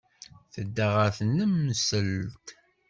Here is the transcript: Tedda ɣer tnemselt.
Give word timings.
Tedda 0.53 0.87
ɣer 0.95 1.09
tnemselt. 1.17 2.47